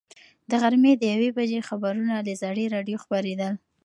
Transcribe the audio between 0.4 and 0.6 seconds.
د